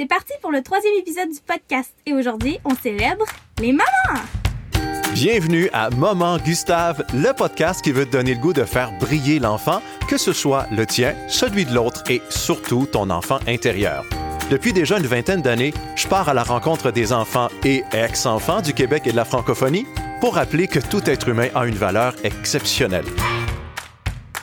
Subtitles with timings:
[0.00, 3.26] C'est parti pour le troisième épisode du podcast et aujourd'hui, on célèbre
[3.58, 4.22] les mamans.
[5.12, 9.38] Bienvenue à Moment Gustave, le podcast qui veut te donner le goût de faire briller
[9.38, 14.06] l'enfant, que ce soit le tien, celui de l'autre et surtout ton enfant intérieur.
[14.50, 18.72] Depuis déjà une vingtaine d'années, je pars à la rencontre des enfants et ex-enfants du
[18.72, 19.84] Québec et de la francophonie
[20.22, 23.04] pour rappeler que tout être humain a une valeur exceptionnelle.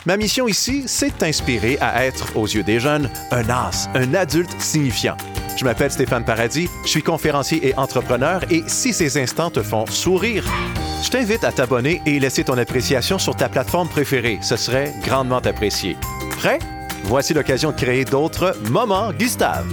[0.05, 4.13] Ma mission ici, c'est de t'inspirer à être, aux yeux des jeunes, un as, un
[4.13, 5.17] adulte signifiant.
[5.57, 9.87] Je m'appelle Stéphane Paradis, je suis conférencier et entrepreneur et si ces instants te font
[9.87, 10.45] sourire,
[11.03, 14.37] je t'invite à t'abonner et laisser ton appréciation sur ta plateforme préférée.
[14.41, 15.97] Ce serait grandement apprécié.
[16.37, 16.59] Prêt?
[17.05, 19.65] Voici l'occasion de créer d'autres moments Gustave.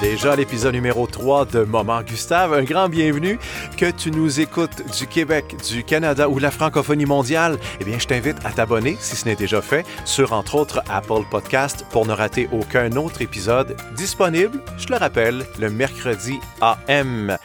[0.00, 2.54] Déjà l'épisode numéro 3 de Moment Gustave.
[2.54, 3.38] Un grand bienvenue.
[3.76, 7.98] Que tu nous écoutes du Québec, du Canada ou de la francophonie mondiale, eh bien,
[7.98, 12.06] je t'invite à t'abonner, si ce n'est déjà fait, sur entre autres Apple Podcast pour
[12.06, 17.36] ne rater aucun autre épisode disponible, je le rappelle, le mercredi AM.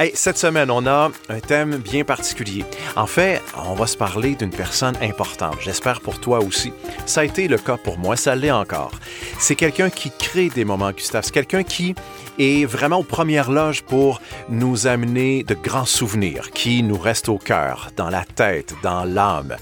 [0.00, 2.64] Hey, cette semaine, on a un thème bien particulier.
[2.94, 5.56] En fait, on va se parler d'une personne importante.
[5.60, 6.72] J'espère pour toi aussi.
[7.04, 8.92] Ça a été le cas pour moi, ça l'est encore.
[9.40, 11.24] C'est quelqu'un qui crée des moments, Gustave.
[11.24, 11.96] C'est quelqu'un qui
[12.38, 17.38] est vraiment aux premières loges pour nous amener de grands souvenirs qui nous restent au
[17.38, 19.56] cœur, dans la tête, dans l'âme.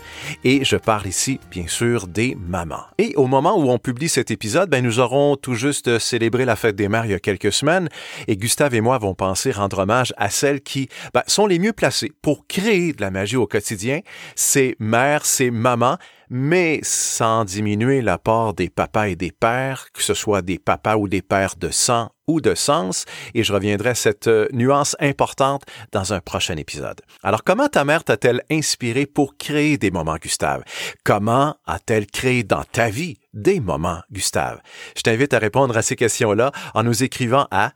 [0.45, 2.85] Et je parle ici, bien sûr, des mamans.
[2.99, 6.57] Et au moment où on publie cet épisode, ben, nous aurons tout juste célébré la
[6.57, 7.89] fête des mères il y a quelques semaines
[8.29, 11.73] et Gustave et moi avons pensé rendre hommage à celles qui ben, sont les mieux
[11.73, 14.01] placées pour créer de la magie au quotidien,
[14.35, 20.15] ces mères, ces mamans mais sans diminuer l'apport des papas et des pères, que ce
[20.15, 23.05] soit des papas ou des pères de sang ou de sens,
[23.35, 27.01] et je reviendrai à cette euh, nuance importante dans un prochain épisode.
[27.23, 30.65] Alors, comment ta mère t'a-t-elle inspiré pour créer des moments, Gustave?
[31.05, 34.61] Comment a-t-elle créé dans ta vie des moments, Gustave?
[34.97, 37.73] Je t'invite à répondre à ces questions-là en nous écrivant à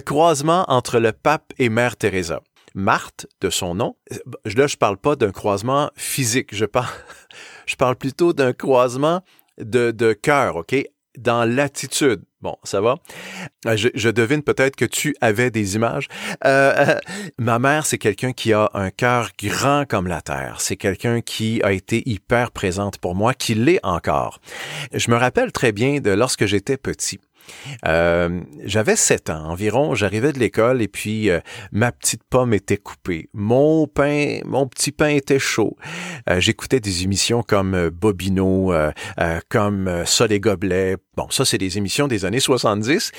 [0.02, 2.42] croisement entre le pape et mère Teresa.
[2.74, 3.96] Marthe, de son nom,
[4.44, 6.94] là, je parle pas d'un croisement physique, je parle,
[7.66, 9.22] je parle plutôt d'un croisement
[9.58, 10.76] de, de cœur, OK?
[11.18, 12.24] Dans l'attitude.
[12.42, 12.98] Bon, ça va?
[13.76, 16.08] Je, je devine peut-être que tu avais des images.
[16.46, 17.00] Euh, euh,
[17.40, 20.58] ma mère, c'est quelqu'un qui a un cœur grand comme la terre.
[20.60, 24.42] C'est quelqu'un qui a été hyper présente pour moi, qui l'est encore.
[24.94, 27.20] Je me rappelle très bien de lorsque j'étais petit.
[27.86, 31.40] Euh, j'avais sept ans environ, j'arrivais de l'école et puis euh,
[31.72, 33.30] ma petite pomme était coupée.
[33.34, 35.78] Mon pain, mon petit pain était chaud.
[36.30, 38.74] Euh, j'écoutais des émissions comme Bobino,
[39.50, 40.98] comme Ça les gobelets.
[41.16, 43.12] Bon, ça c'est des émissions des années 70.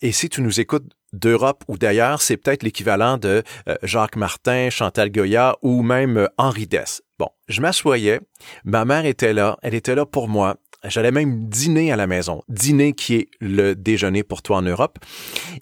[0.00, 3.42] et si tu nous écoutes d'Europe ou d'ailleurs, c'est peut-être l'équivalent de
[3.82, 7.02] Jacques Martin, Chantal Goya ou même Henri Dess.
[7.18, 8.20] Bon, je m'assoyais,
[8.64, 12.42] ma mère était là, elle était là pour moi, J'allais même dîner à la maison.
[12.48, 14.98] Dîner qui est le déjeuner pour toi en Europe.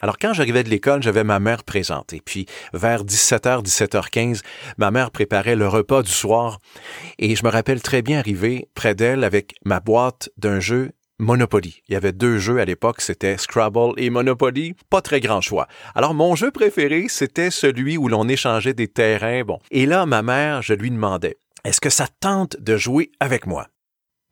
[0.01, 2.13] Alors quand j'arrivais de l'école, j'avais ma mère présente.
[2.13, 4.43] Et puis vers 17h, 17h15,
[4.79, 6.61] ma mère préparait le repas du soir.
[7.19, 11.83] Et je me rappelle très bien arriver près d'elle avec ma boîte d'un jeu Monopoly.
[11.89, 14.75] Il y avait deux jeux à l'époque, c'était Scrabble et Monopoly.
[14.89, 15.69] Pas très grand choix.
[15.95, 19.43] Alors, mon jeu préféré, c'était celui où l'on échangeait des terrains.
[19.45, 19.59] Bon.
[19.71, 23.67] Et là, ma mère, je lui demandais, est-ce que ça tente de jouer avec moi?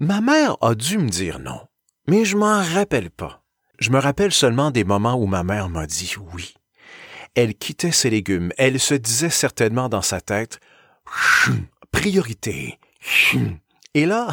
[0.00, 1.60] Ma mère a dû me dire non,
[2.06, 3.42] mais je m'en rappelle pas.
[3.80, 6.54] Je me rappelle seulement des moments où ma mère m'a dit oui.
[7.34, 10.60] Elle quittait ses légumes, elle se disait certainement dans sa tête
[11.90, 12.78] priorité.
[13.94, 14.28] Et là,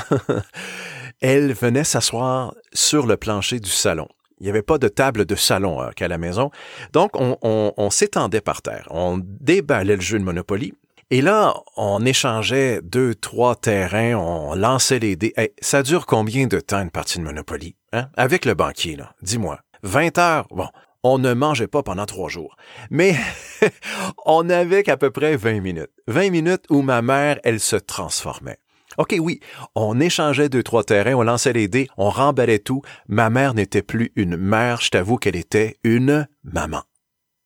[1.19, 4.07] elle venait s'asseoir sur le plancher du salon.
[4.39, 6.51] Il n'y avait pas de table de salon euh, qu'à la maison.
[6.93, 8.87] Donc, on, on s'étendait par terre.
[8.91, 10.73] On déballait le jeu de Monopoly.
[11.11, 15.33] Et là, on échangeait deux, trois terrains, on lançait les dés.
[15.61, 17.75] ça dure combien de temps une partie de Monopoly?
[17.93, 18.09] Hein?
[18.17, 19.13] Avec le banquier, là.
[19.21, 19.59] Dis-moi.
[19.83, 20.47] 20 heures?
[20.49, 20.67] Bon,
[21.03, 22.57] on ne mangeait pas pendant trois jours.
[22.89, 23.15] Mais
[24.25, 25.91] on avait qu'à peu près 20 minutes.
[26.07, 28.57] 20 minutes où ma mère, elle se transformait.
[28.97, 29.41] OK, oui,
[29.75, 32.81] on échangeait deux, trois terrains, on lançait les dés, on remballait tout.
[33.07, 36.81] Ma mère n'était plus une mère, je t'avoue qu'elle était une maman.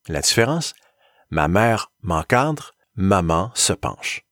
[0.07, 0.73] La différence?
[1.29, 4.25] Ma mère m'encadre, maman se penche.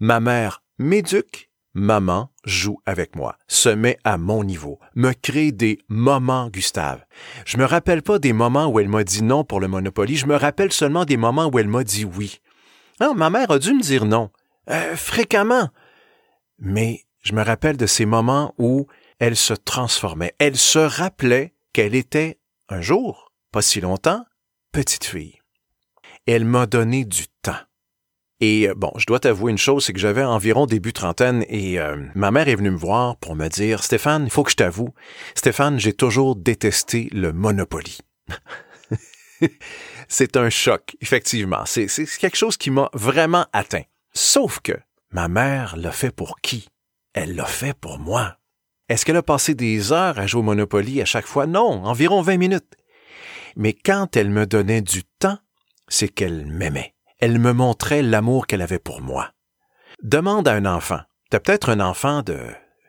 [0.00, 5.78] Ma mère m'éduque, maman joue avec moi, se met à mon niveau, me crée des
[5.88, 7.04] moments Gustave.
[7.44, 10.26] Je me rappelle pas des moments où elle m'a dit non pour le Monopoly, je
[10.26, 12.40] me rappelle seulement des moments où elle m'a dit oui.
[12.98, 14.30] Ah, ma mère a dû me dire non,
[14.70, 15.68] euh, fréquemment.
[16.58, 18.86] Mais je me rappelle de ces moments où
[19.18, 22.38] elle se transformait, elle se rappelait qu'elle était,
[22.70, 24.24] un jour, pas si longtemps,
[24.72, 25.40] petite fille.
[26.26, 27.52] Elle m'a donné du temps.
[28.44, 31.80] Et euh, bon, je dois t'avouer une chose, c'est que j'avais environ début trentaine et
[31.80, 34.56] euh, ma mère est venue me voir pour me dire, Stéphane, il faut que je
[34.56, 34.92] t'avoue,
[35.34, 38.00] Stéphane, j'ai toujours détesté le Monopoly.
[40.08, 41.64] c'est un choc, effectivement.
[41.64, 41.86] C'est
[42.20, 43.84] quelque chose qui m'a vraiment atteint.
[44.12, 44.74] Sauf que
[45.10, 46.68] ma mère l'a fait pour qui?
[47.14, 48.36] Elle l'a fait pour moi.
[48.90, 51.46] Est-ce qu'elle a passé des heures à jouer au Monopoly à chaque fois?
[51.46, 52.76] Non, environ 20 minutes.
[53.56, 55.38] Mais quand elle me donnait du temps,
[55.88, 56.93] c'est qu'elle m'aimait
[57.24, 59.30] elle me montrait l'amour qu'elle avait pour moi.
[60.02, 61.00] Demande à un enfant,
[61.30, 62.38] tu as peut-être un enfant de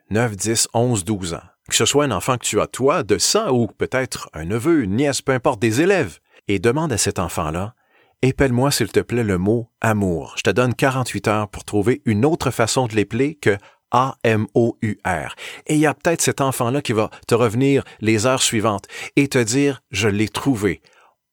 [0.09, 3.17] 9, 10, 11, 12 ans, que ce soit un enfant que tu as toi, de
[3.17, 7.17] ça, ou peut-être un neveu, une nièce, peu importe, des élèves, et demande à cet
[7.17, 7.75] enfant-là,
[8.23, 10.33] épelle-moi s'il te plaît le mot amour.
[10.35, 13.57] Je te donne 48 heures pour trouver une autre façon de l'épeler que
[13.91, 15.35] A-M-O-U-R.
[15.67, 19.29] Et il y a peut-être cet enfant-là qui va te revenir les heures suivantes et
[19.29, 20.81] te dire, je l'ai trouvé.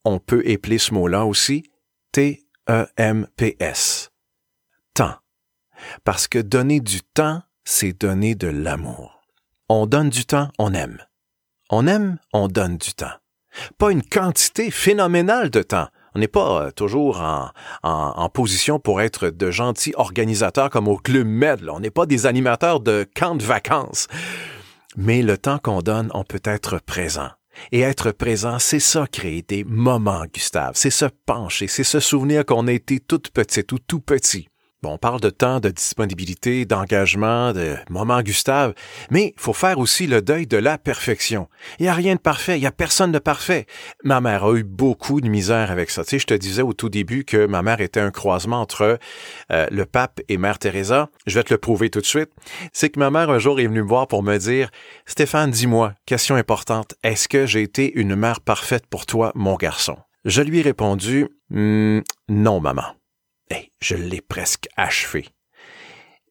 [0.05, 1.65] On peut épeler ce mot-là aussi,
[2.13, 4.11] T E-M-P-S.
[4.95, 5.17] Temps.
[6.05, 9.23] Parce que donner du temps, c'est donner de l'amour.
[9.69, 10.99] On donne du temps, on aime.
[11.71, 13.15] On aime, on donne du temps.
[13.79, 15.89] Pas une quantité phénoménale de temps.
[16.15, 17.51] On n'est pas euh, toujours en,
[17.83, 21.67] en, position pour être de gentils organisateurs comme au Club Med.
[21.69, 24.09] On n'est pas des animateurs de camps de vacances.
[24.97, 27.31] Mais le temps qu'on donne, on peut être présent.
[27.71, 30.73] Et être présent, c'est ça créer des moments, Gustave.
[30.75, 34.49] C'est se pencher, c'est se souvenir qu'on a été toute petite ou tout petit.
[34.83, 38.75] Bon, on parle de temps, de disponibilité, d'engagement, de moments Gustave,
[39.11, 41.49] mais faut faire aussi le deuil de la perfection.
[41.79, 43.67] Il n'y a rien de parfait, il n'y a personne de parfait.
[44.03, 46.03] Ma mère a eu beaucoup de misère avec ça.
[46.03, 48.99] Tu sais, je te disais au tout début que ma mère était un croisement entre
[49.53, 51.11] euh, le pape et Mère Teresa.
[51.27, 52.31] Je vais te le prouver tout de suite.
[52.73, 54.69] C'est que ma mère un jour est venue me voir pour me dire,
[55.07, 59.97] Stéphane, dis-moi, question importante, est-ce que j'ai été une mère parfaite pour toi, mon garçon?
[60.25, 62.97] Je lui ai répondu, hmm, non, maman
[63.81, 65.27] je l'ai presque achevé.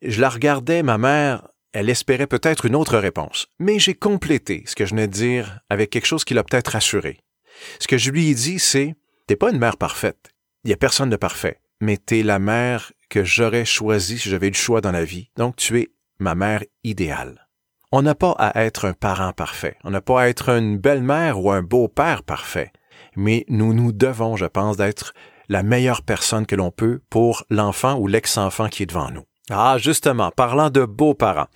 [0.01, 4.75] Je la regardais, ma mère, elle espérait peut-être une autre réponse, mais j'ai complété ce
[4.75, 7.19] que je venais de dire avec quelque chose qui l'a peut-être rassuré.
[7.79, 8.95] Ce que je lui ai dit, c'est
[9.27, 10.31] T'es pas une mère parfaite.
[10.63, 14.47] Il n'y a personne de parfait, mais t'es la mère que j'aurais choisie si j'avais
[14.47, 15.29] eu le choix dans la vie.
[15.37, 15.89] Donc tu es
[16.19, 17.47] ma mère idéale.
[17.93, 19.77] On n'a pas à être un parent parfait.
[19.83, 22.71] On n'a pas à être une belle-mère ou un beau-père parfait.
[23.15, 25.13] Mais nous nous devons, je pense, d'être
[25.51, 29.25] la meilleure personne que l'on peut pour l'enfant ou l'ex-enfant qui est devant nous.
[29.49, 31.47] Ah, justement, parlant de beaux-parents,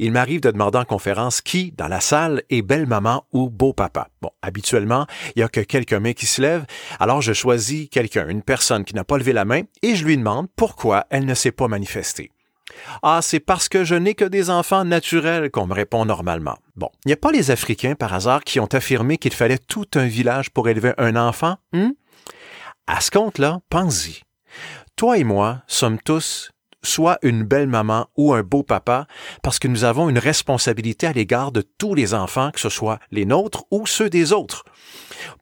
[0.00, 4.08] il m'arrive de demander en conférence qui, dans la salle, est belle-maman ou beau-papa.
[4.20, 5.06] Bon, habituellement,
[5.36, 6.66] il y a que quelques mains qui se lèvent,
[6.98, 10.16] alors je choisis quelqu'un, une personne qui n'a pas levé la main, et je lui
[10.16, 12.32] demande pourquoi elle ne s'est pas manifestée.
[13.04, 16.56] Ah, c'est parce que je n'ai que des enfants naturels qu'on me répond normalement.
[16.74, 19.86] Bon, il n'y a pas les Africains par hasard qui ont affirmé qu'il fallait tout
[19.94, 21.56] un village pour élever un enfant?
[21.72, 21.90] Hmm?
[22.86, 24.20] À ce compte-là, pense-y.
[24.96, 26.50] Toi et moi sommes tous
[26.84, 29.06] soit une belle maman ou un beau papa,
[29.42, 33.00] parce que nous avons une responsabilité à l'égard de tous les enfants, que ce soit
[33.10, 34.64] les nôtres ou ceux des autres.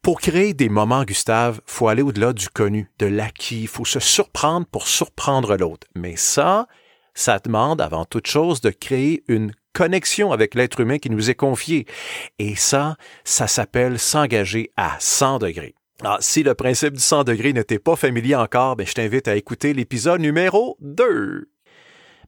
[0.03, 4.67] Pour créer des moments, Gustave, faut aller au-delà du connu, de l'acquis, faut se surprendre
[4.67, 5.87] pour surprendre l'autre.
[5.95, 6.69] Mais ça,
[7.15, 11.35] ça demande avant toute chose de créer une connexion avec l'être humain qui nous est
[11.35, 11.87] confié.
[12.39, 15.75] Et ça, ça s'appelle s'engager à 100 degrés.
[16.05, 19.37] Ah, si le principe du 100 degrés n'était pas familier encore, ben, je t'invite à
[19.37, 21.49] écouter l'épisode numéro 2.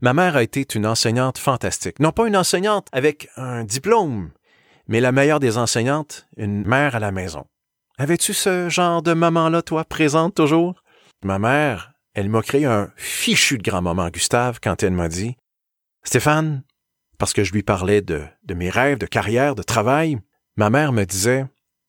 [0.00, 1.98] Ma mère a été une enseignante fantastique.
[1.98, 4.30] Non pas une enseignante avec un diplôme,
[4.86, 7.46] mais la meilleure des enseignantes, une mère à la maison.
[7.98, 10.80] Avais-tu ce genre de maman-là, toi, présente toujours?
[11.24, 15.36] Ma mère, elle m'a créé un fichu de grand moment, Gustave, quand elle m'a dit
[16.04, 16.62] Stéphane,
[17.18, 20.18] parce que je lui parlais de mes rêves, de carrière, de travail,
[20.56, 21.46] ma mère me disait,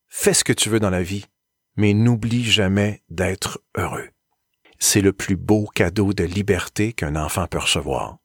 [0.07, 1.25] fais ce que tu veux dans la vie,
[1.75, 4.09] mais n'oublie jamais d'être heureux.
[4.79, 8.17] C'est le plus beau cadeau de liberté qu'un enfant peut recevoir.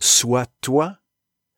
[0.00, 0.98] Sois toi,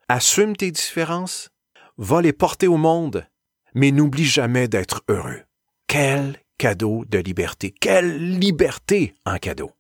[0.08, 1.50] assume tes différences,
[1.98, 3.26] va les porter au monde,
[3.74, 5.42] mais n'oublie jamais d'être heureux.
[5.86, 9.75] Quel cadeau de liberté, quelle liberté en cadeau.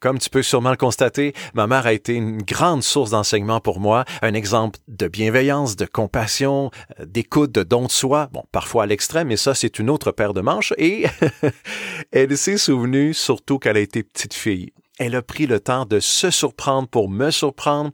[0.00, 3.80] Comme tu peux sûrement le constater, ma mère a été une grande source d'enseignement pour
[3.80, 8.84] moi, un exemple de bienveillance, de compassion, euh, d'écoute, de don de soi, bon, parfois
[8.84, 11.06] à l'extrême, mais ça, c'est une autre paire de manches, et
[12.12, 14.72] elle s'est souvenue surtout qu'elle a été petite fille.
[15.00, 17.90] Elle a pris le temps de se surprendre pour me surprendre.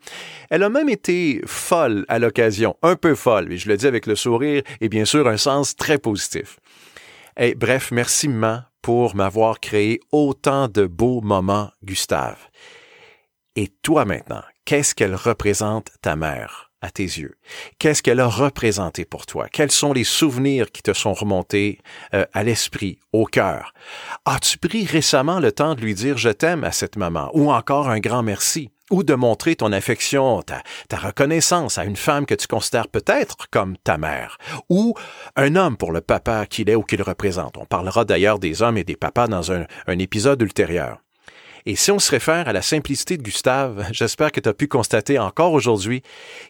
[0.50, 4.04] Elle a même été folle à l'occasion, un peu folle, et je le dis avec
[4.04, 6.58] le sourire et bien sûr un sens très positif.
[7.38, 12.36] Et bref, merci maman pour m'avoir créé autant de beaux moments, Gustave.
[13.56, 17.34] Et toi maintenant, qu'est-ce qu'elle représente ta mère à tes yeux?
[17.78, 19.48] Qu'est-ce qu'elle a représenté pour toi?
[19.50, 21.78] Quels sont les souvenirs qui te sont remontés
[22.12, 23.72] euh, à l'esprit, au cœur?
[24.26, 27.30] As-tu pris récemment le temps de lui dire je t'aime à cette maman?
[27.32, 28.70] Ou encore un grand merci?
[28.90, 30.62] Ou de montrer ton affection, ta,
[30.96, 34.38] reconnaissance à une femme que tu considères peut-être comme ta mère,
[34.68, 34.94] ou
[35.36, 37.56] un homme pour le papa qu'il est ou qu'il représente.
[37.56, 39.66] On parlera d'ailleurs des hommes et des papas dans un
[39.98, 41.03] épisode ultérieur.
[41.66, 44.68] Et si on se réfère à la simplicité de Gustave, j'espère que tu as pu
[44.68, 46.02] constater encore aujourd'hui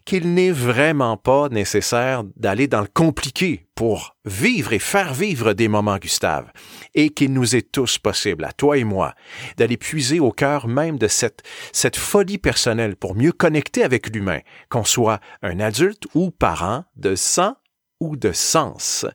[0.04, 5.68] qu'il n'est vraiment pas nécessaire d'aller dans le compliqué pour vivre et faire vivre des
[5.68, 6.50] moments Gustave,
[6.94, 9.14] et qu'il nous est tous possible, à toi et moi,
[9.56, 11.42] d'aller puiser au cœur même de cette,
[11.72, 17.14] cette folie personnelle pour mieux connecter avec l'humain, qu'on soit un adulte ou parent de
[17.14, 17.54] sang
[18.00, 19.06] ou de sens.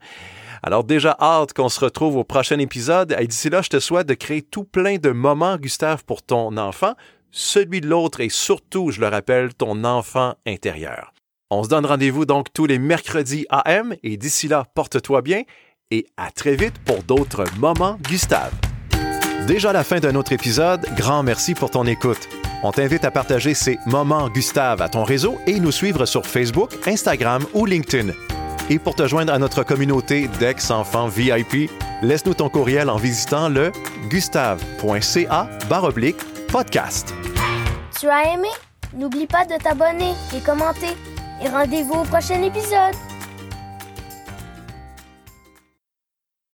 [0.63, 3.15] Alors déjà hâte qu'on se retrouve au prochain épisode.
[3.19, 6.57] Et d'ici là, je te souhaite de créer tout plein de moments, Gustave, pour ton
[6.57, 6.93] enfant,
[7.31, 11.13] celui de l'autre et surtout, je le rappelle, ton enfant intérieur.
[11.51, 15.43] On se donne rendez-vous donc tous les mercredis AM et d'ici là, porte-toi bien
[15.91, 18.53] et à très vite pour d'autres moments, Gustave.
[19.47, 22.29] Déjà la fin d'un autre épisode, grand merci pour ton écoute.
[22.61, 26.71] On t'invite à partager ces moments Gustave à ton réseau et nous suivre sur Facebook,
[26.85, 28.13] Instagram ou LinkedIn.
[28.69, 31.71] Et pour te joindre à notre communauté d'ex-enfants VIP,
[32.03, 33.71] laisse-nous ton courriel en visitant le
[34.09, 35.49] gustave.ca
[36.51, 37.13] podcast.
[37.99, 38.47] Tu as aimé?
[38.95, 40.95] N'oublie pas de t'abonner et commenter.
[41.43, 42.95] Et rendez-vous au prochain épisode.